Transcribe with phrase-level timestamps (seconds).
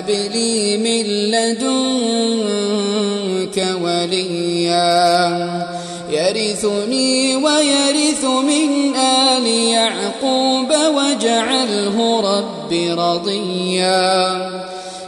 [0.00, 1.76] فهب لي من لدنك
[3.82, 4.90] وليا
[6.10, 14.50] يرثني ويرث من آل يعقوب واجعله رب رضيا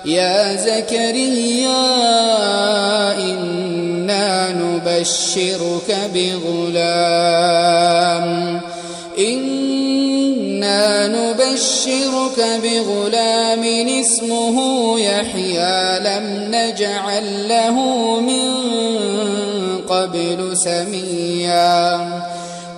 [0.04, 1.82] يا زكريا
[3.18, 7.52] إنا نبشرك بغلام
[11.53, 13.62] نبشرك بغلام
[14.00, 14.56] اسمه
[15.00, 17.77] يحيى لم نجعل له
[18.20, 18.53] من
[19.89, 22.00] قبل سميا.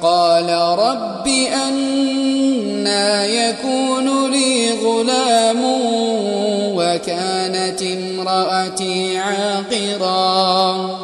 [0.02, 1.28] قال رب
[1.68, 5.64] أنا يكون لي غلام
[6.74, 11.03] وكانت امرأتي عاقرا.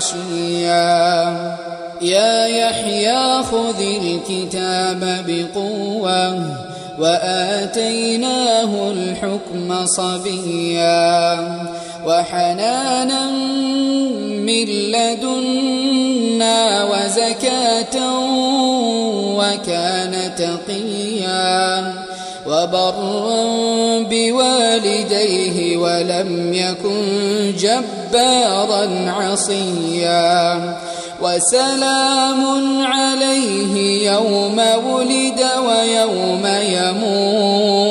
[0.00, 1.36] وعشيا
[2.02, 6.42] يا يحيى خذ الكتاب بقوة
[6.98, 11.38] وآتيناه الحكم صبيا.
[12.06, 13.30] وحنانا
[14.40, 17.96] من لدنا وزكاة
[19.36, 21.94] وكان تقيا.
[22.46, 23.44] وبرا
[24.02, 27.52] بوالديه ولم يكن
[28.10, 30.78] جبارا عصيا
[31.22, 32.42] وسلام
[32.86, 34.58] عليه يوم
[34.92, 36.46] ولد ويوم
[37.02, 37.90] يموت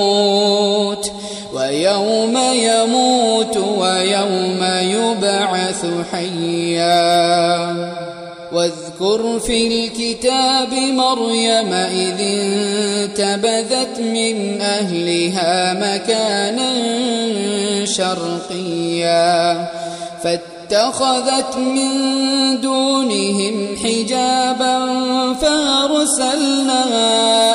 [1.53, 7.99] ويوم يموت ويوم يبعث حيا
[8.51, 16.69] واذكر في الكتاب مريم إذ انتبذت من أهلها مكانا
[17.85, 19.67] شرقيا
[20.23, 21.91] فاتخذت من
[22.61, 24.75] دونهم حجابا
[25.33, 26.83] فأرسلنا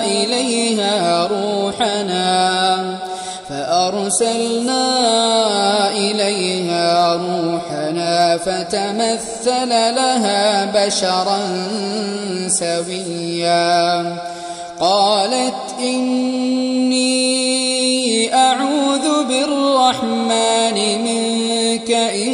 [0.04, 2.84] إليها روحنا
[3.48, 4.84] فأرسلنا
[5.90, 11.38] إليها روحنا فتمثل لها بشرا
[12.48, 14.16] سويا.
[14.80, 17.14] قالت إني
[18.34, 22.33] أعوذ بالرحمن منك إن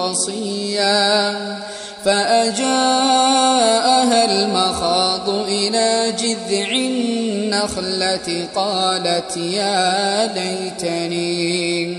[0.00, 1.36] قصيا
[2.04, 2.64] فأجاءها
[4.24, 11.98] المخاض إلى جذع النخلة قالت يا ليتني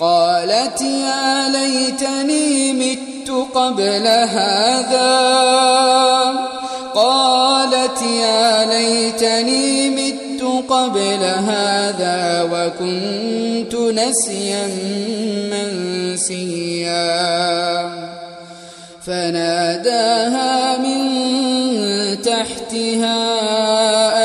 [0.00, 5.06] قالت يا ليتني مت قبل هذا
[6.94, 14.66] قالت يا ليتني مت قبل هذا وكنت نسيا
[15.50, 15.95] منسيا
[19.06, 21.02] فناداها من
[22.22, 23.18] تحتها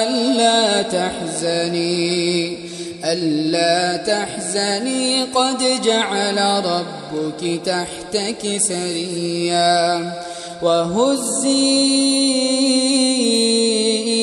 [0.04, 2.58] ألا تحزني
[3.06, 5.24] ألا تحزني.
[5.24, 10.14] قد جعل ربك تحتك سريا.
[10.62, 11.92] وهزي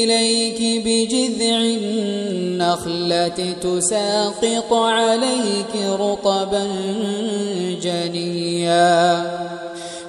[0.05, 1.59] إليك بجذع
[2.69, 6.67] النخلة تساقط عليك رطبا
[7.82, 9.25] جنيا.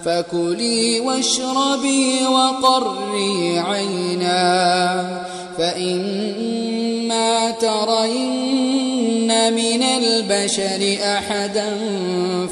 [0.05, 5.23] فكلي واشربي وقري عينا.
[5.57, 11.77] فإما ترين من البشر أحدا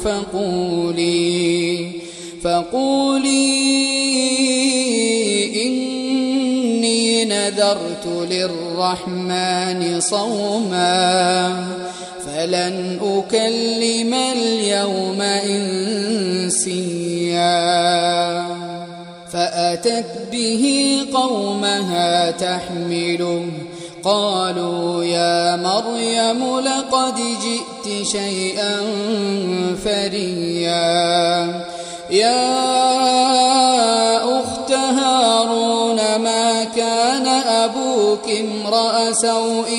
[0.04, 1.90] فقولي
[2.44, 3.58] فقولي
[5.66, 8.67] إني نذرت للرحمن
[10.00, 11.56] صوما
[12.26, 15.22] فلن أكلم اليوم
[16.42, 16.98] إنسيا
[19.32, 23.44] فأتت به قومها تحمله
[24.04, 28.76] قالوا يا مريم لقد جئت شيئا
[29.84, 31.64] فريا
[32.10, 32.97] يا
[37.68, 39.70] أبوك امرأ سوء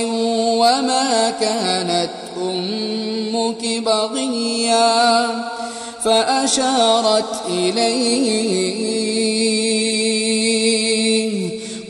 [0.62, 2.10] وما كانت
[2.42, 5.28] أمك بغيا
[6.04, 8.90] فأشارت إليه.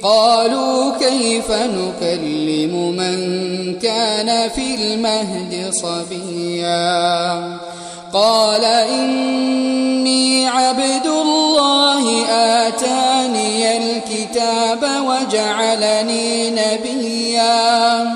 [0.03, 3.19] قالوا كيف نكلم من
[3.79, 7.57] كان في المهد صبيا.
[8.13, 13.08] قال إني عبد الله آتاني
[14.83, 18.13] الكتاب وجعلني نبيا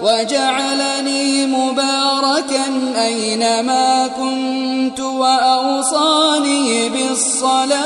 [0.00, 2.64] وجعلني مباركا
[3.04, 7.78] أينما كنت وأوصاني بالصلاة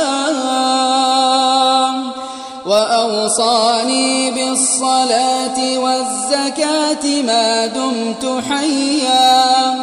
[2.67, 9.75] وأوصاني بالصلاة والزكاة ما دمت حيا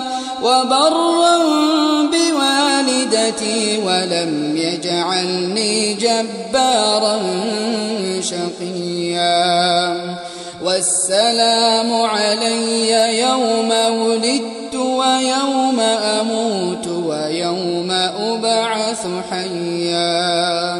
[0.43, 1.88] وبرا
[2.39, 7.19] بوالدتي ولم يجعلني جبارا
[8.21, 9.95] شقيا.
[10.63, 15.79] والسلام علي يوم ولدت ويوم
[16.19, 20.77] أموت ويوم أبعث حيا.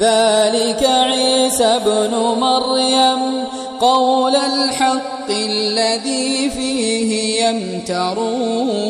[0.00, 3.44] ذلك عيسى بن مريم
[3.80, 8.89] قول الحق الذي فيه يمترون.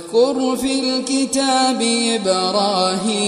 [0.13, 1.81] واذكر في الكتاب
[2.15, 3.21] إبراهيم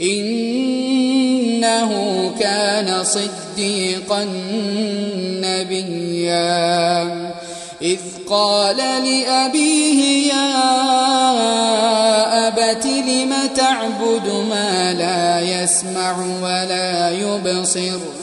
[0.00, 1.90] إنه
[2.40, 4.24] كان صديقا
[5.40, 7.30] نبيا.
[7.82, 7.98] إذ
[8.28, 10.48] قال لأبيه يا
[12.48, 18.19] أبت لم تعبد ما لا يسمع ولا يبصر؟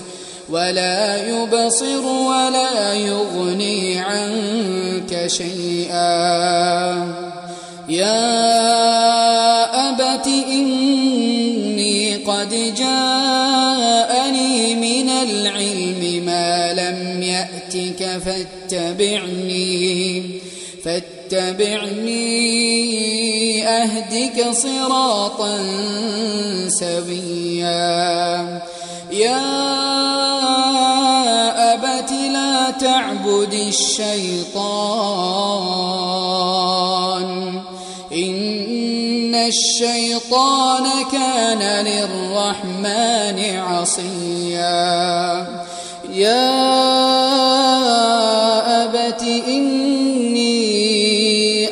[0.50, 6.08] ولا يبصر ولا يغني عنك شيئا.
[7.89, 8.30] يا
[9.89, 20.24] أبت إني قد جاءني من العلم ما لم يأتك فاتبعني
[20.84, 22.27] فاتبعني
[23.68, 25.58] أهدك صراطا
[26.68, 28.62] سويا.
[29.12, 30.26] يا
[32.81, 34.57] تعبد الشيطان.
[38.13, 45.48] إن الشيطان كان للرحمن عصيا.
[46.13, 46.57] يا
[48.84, 50.77] أبت إني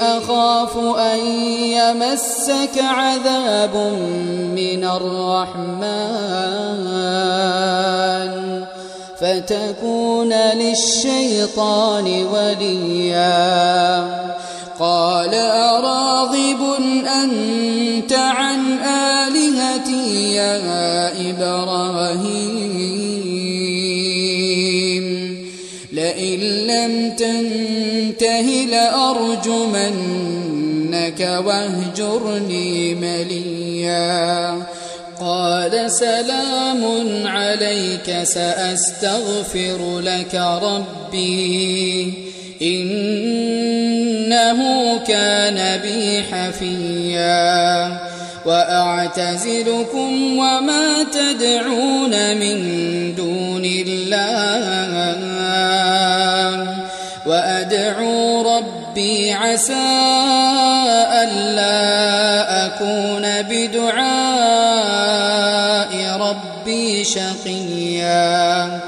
[0.01, 1.19] أخاف أن
[1.59, 3.75] يمسك عذاب
[4.55, 6.94] من الرحمن.
[9.21, 13.45] فتكون للشيطان وليا.
[14.79, 16.61] قال أراغب
[17.23, 22.65] أنت عن آلهتي يا إبراهيم.
[25.91, 30.21] لئن لم تنته لأرجمنك
[31.45, 34.74] وأهجرني مليا.
[35.25, 36.83] قال سلام
[37.27, 42.13] عليك سأستغفر لك ربي.
[42.61, 44.59] إنه
[44.97, 47.99] كان بي حفيا.
[48.45, 52.57] وأعتزلكم وما تدعون من
[53.15, 55.15] دون الله.
[57.25, 59.73] وأدعو ربي عسى
[61.23, 64.14] ألا أكون بدعاء ربي
[67.05, 68.79] شقيا.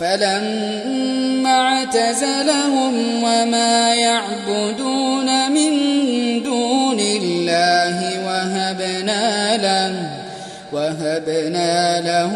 [0.00, 5.72] فلما اعتزلهم وما يعبدون من
[6.42, 10.10] دون الله وهبنا له
[10.72, 12.32] وهبنا له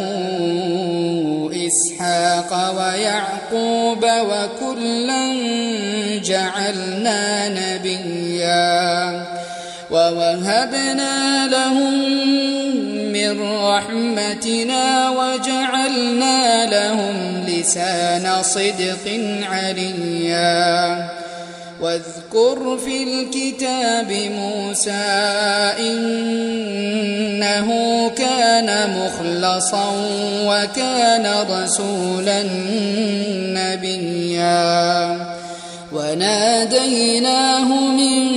[1.66, 5.34] إسحاق ويعقوب وكلا
[6.24, 9.26] جعلنا نبيا.
[9.90, 11.94] ووهبنا لهم
[13.34, 21.08] من رحمتنا وجعلنا لهم لسان صدق عليا.
[21.80, 24.92] واذكر في الكتاب موسى
[25.78, 27.68] إنه
[28.08, 29.92] كان مخلصا
[30.44, 32.42] وكان رسولا
[33.52, 35.16] نبيا.
[35.92, 38.36] وناديناه من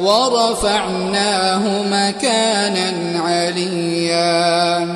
[0.00, 4.86] ورفعناه مكانا عليا.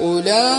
[0.00, 0.52] أولئك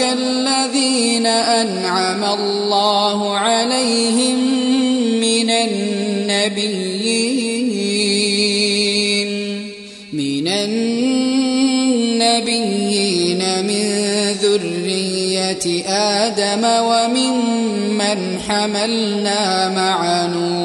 [0.00, 4.38] الذين أنعم الله عليهم
[5.20, 6.90] من النبيين.
[10.12, 11.00] من النبيين
[13.66, 13.86] من
[14.42, 20.59] ذرية آدم وممن حملنا مع نوح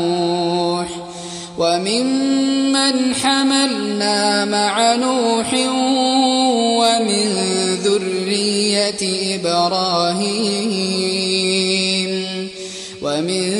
[1.85, 5.53] وممن حملنا مع نوح
[6.81, 7.27] ومن
[7.83, 10.25] ذرية إبراهيم
[13.01, 13.51] ومن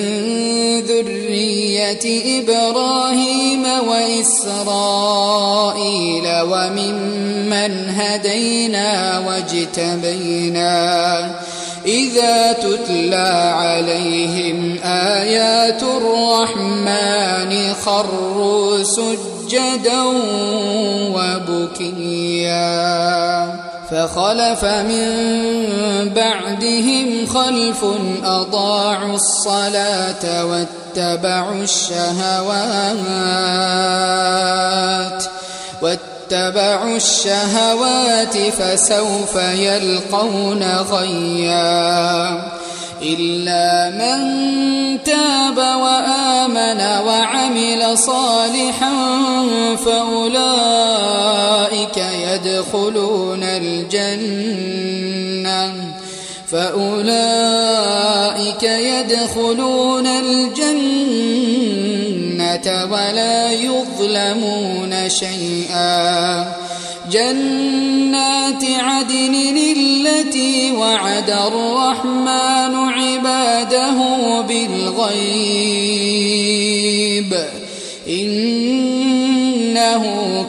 [0.81, 2.05] ذرية
[2.39, 4.63] إبراهيم وإسرائيل
[6.41, 10.75] وممن هدينا واجتبينا
[11.85, 20.03] إذا تتلى عليهم آيات الرحمن خروا سجدا
[21.15, 22.65] وبكيا
[23.91, 25.05] فخلف من
[26.15, 27.85] بعدهم خلف
[28.23, 32.55] أضاعوا الصلاة واتبعوا الشهوات
[35.81, 36.14] واتبعوا
[36.95, 42.55] الشهوات فسوف يلقون غيا
[43.01, 44.19] إلا من
[45.03, 48.93] تاب وآمن وعمل صالحا
[49.85, 51.17] فأولئك
[51.97, 54.75] يدخلون الجنة
[56.51, 57.83] فأولئك
[58.63, 61.05] يدخلون الجنة
[62.91, 66.43] ولا يظلمون شيئا.
[67.11, 69.35] جنات عدن
[69.77, 73.95] التي وعد الرحمن عباده
[74.41, 75.15] بالغيب.
[78.09, 78.85] إنه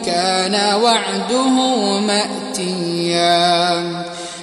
[0.05, 1.49] كان وعده
[1.99, 3.83] مأتيا.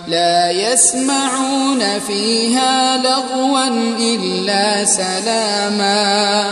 [0.09, 3.69] لا يسمعون فيها لغوا
[3.99, 6.45] إلا سلاما.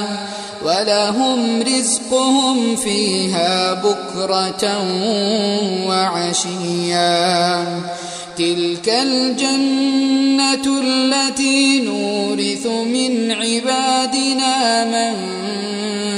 [0.64, 4.86] ولهم رزقهم فيها بكرة
[5.88, 7.64] وعشيا.
[8.36, 15.14] تلك الجنة التي نورث من عبادنا من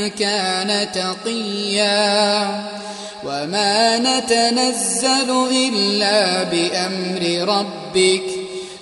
[0.09, 2.65] كان تقيا.
[3.27, 8.44] وما نتنزل إلا بأمر ربك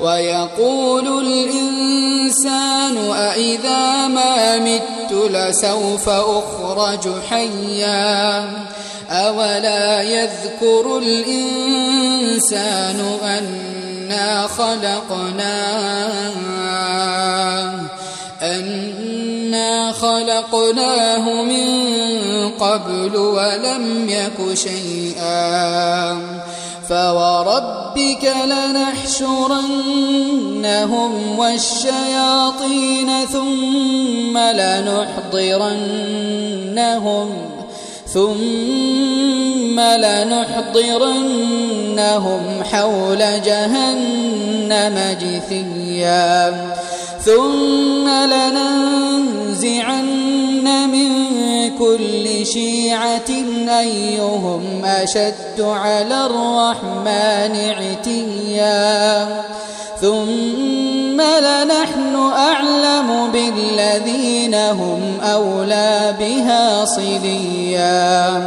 [0.00, 8.44] ويقول الإنسان أإذا ما مت لسوف أخرج حيا
[9.10, 16.34] أولا يذكر الإنسان أنا خلقناه
[18.42, 21.84] أنا خلقناه من
[22.50, 26.33] قبل ولم يك شيئا
[26.88, 29.78] فوربك لنحشرنهم
[31.38, 35.64] والشياطين ثم لنحضرنهم
[38.14, 41.22] ثم لنحضرنهم
[42.72, 46.74] حول جهنم جثيا
[47.24, 49.04] ثم لننزعن
[51.84, 53.30] كل شيعة
[53.80, 59.28] أيهم أشد على الرحمن عتيا.
[60.00, 68.42] ثم لنحن أعلم بالذين هم أولى بها صليا.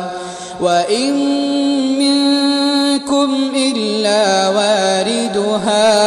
[0.62, 1.14] وإن
[2.00, 6.07] منكم إلا واردها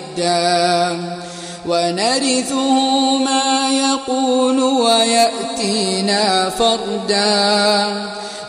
[1.67, 7.87] ونرثه ما يقول ويأتينا فردا.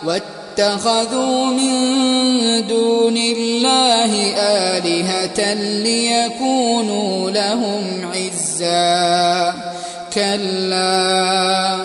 [0.07, 9.55] واتخذوا من دون الله آلهة ليكونوا لهم عزا.
[10.15, 11.77] كلا.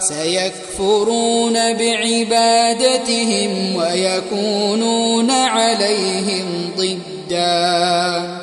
[0.00, 8.41] سيكفرون بعبادتهم ويكونون عليهم ضدا.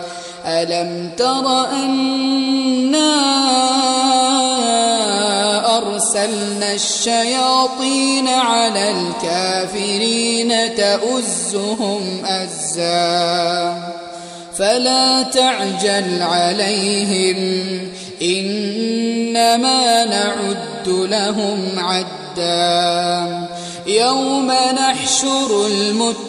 [0.63, 3.19] ألم تر أنا
[5.77, 13.77] أرسلنا الشياطين على الكافرين تؤزهم أزا
[14.57, 17.69] فلا تعجل عليهم
[18.21, 23.47] إنما نعد لهم عدا
[23.87, 26.28] يوم نحشر المتقين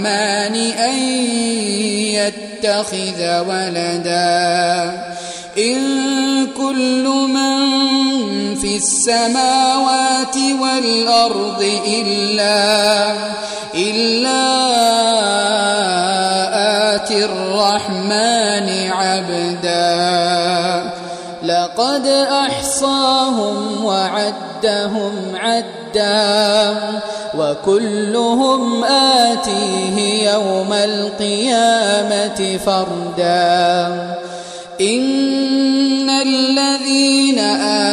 [0.00, 0.98] للرحمن أن
[2.16, 4.90] يتخذ ولدا.
[5.58, 7.58] إن كل من
[8.54, 13.12] في السماوات والأرض إلا
[13.74, 14.40] إلا
[16.94, 19.90] آتي الرحمن عبدا.
[21.42, 26.76] لقد أحصاهم وعدهم عدا.
[27.40, 34.16] وكلهم آتيه يوم القيامة فردا.
[34.80, 37.38] إن الذين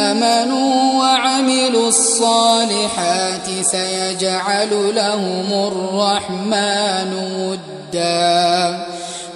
[0.06, 8.86] آمنوا وعملوا الصالحات سيجعل لهم الرحمن ودا.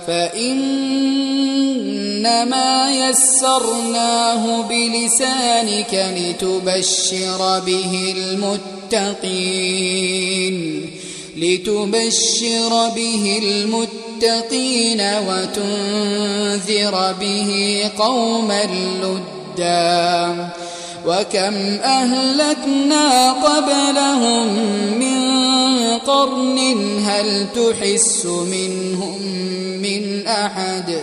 [0.07, 0.71] فإنما
[2.91, 8.15] يسرناه بلسانك لتبشر به
[8.95, 10.91] المتقين
[11.37, 18.65] لتبشر به المتقين وتنذر به قوما
[19.03, 20.49] لدا
[21.07, 24.47] وكم أهلكنا قبلهم
[24.99, 25.19] من
[25.99, 26.59] قرن
[27.05, 29.23] هل تحس منهم
[29.83, 31.03] من أحد